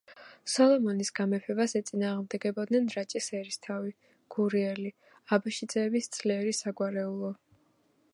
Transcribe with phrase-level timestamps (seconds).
[0.51, 3.93] სოლომონის გამეფებას ეწინააღმდეგებოდნენ რაჭის ერისთავი,
[4.37, 4.93] გურიელი,
[5.37, 7.31] აბაშიძეების ძლიერი საგვარეულო.